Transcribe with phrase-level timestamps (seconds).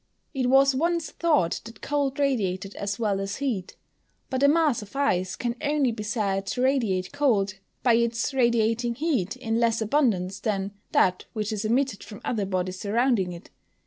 [0.33, 3.75] _It was once thought that cold radiated as well as heat.
[4.31, 8.95] But a mass of ice can only be said to radiate cold, by its radiating
[8.95, 13.51] heat in less abundance than that which is emitted from other bodies surrounding it.